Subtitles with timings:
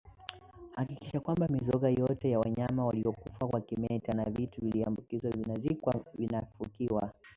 [0.75, 7.11] Hakikisha kwamba mizoga yoyote ya wanyama waliokufa kwa kimeta na vitu vilivyoambukizwa vinazikwa vinafukiwa